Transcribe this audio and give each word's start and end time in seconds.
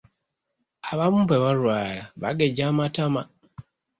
Abamu 0.91 1.21
bwe 1.25 1.37
balwala 1.43 2.03
bagejja 2.21 2.63
amatama. 2.71 3.21